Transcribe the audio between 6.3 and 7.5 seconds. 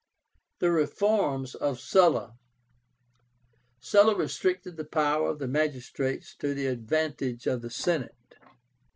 to the advantage